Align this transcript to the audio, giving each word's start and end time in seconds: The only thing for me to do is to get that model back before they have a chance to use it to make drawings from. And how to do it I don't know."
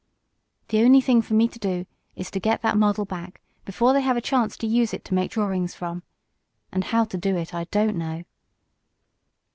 The 0.69 0.81
only 0.81 0.99
thing 0.99 1.21
for 1.21 1.35
me 1.35 1.47
to 1.47 1.59
do 1.59 1.85
is 2.15 2.31
to 2.31 2.39
get 2.39 2.63
that 2.63 2.75
model 2.75 3.05
back 3.05 3.39
before 3.65 3.93
they 3.93 4.01
have 4.01 4.17
a 4.17 4.19
chance 4.19 4.57
to 4.57 4.65
use 4.65 4.95
it 4.95 5.05
to 5.05 5.13
make 5.13 5.29
drawings 5.29 5.75
from. 5.75 6.01
And 6.71 6.85
how 6.85 7.03
to 7.03 7.19
do 7.19 7.37
it 7.37 7.53
I 7.53 7.65
don't 7.65 7.97
know." 7.99 8.23